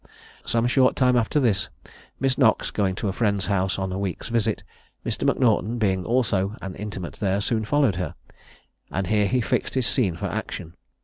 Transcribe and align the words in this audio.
Some 0.47 0.65
short 0.65 0.95
time 0.95 1.15
after 1.15 1.39
this, 1.39 1.69
Miss 2.19 2.35
Knox 2.35 2.71
going 2.71 2.95
to 2.95 3.07
a 3.07 3.13
friend's 3.13 3.45
house 3.45 3.77
on 3.77 3.93
a 3.93 3.99
week's 3.99 4.29
visit, 4.29 4.63
Mr. 5.05 5.27
M'Naughton, 5.31 5.77
being 5.77 6.05
also 6.05 6.55
an 6.59 6.73
intimate 6.73 7.17
there, 7.17 7.39
soon 7.39 7.65
followed 7.65 7.97
her; 7.97 8.15
and 8.89 9.05
here 9.05 9.27
he 9.27 9.41
fixed 9.41 9.75
his 9.75 9.85
scene 9.85 10.15
for 10.15 10.25
action. 10.25 10.73